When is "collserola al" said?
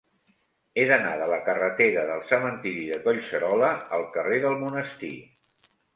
3.05-4.07